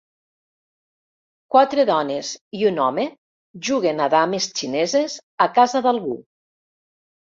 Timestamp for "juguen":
3.71-4.05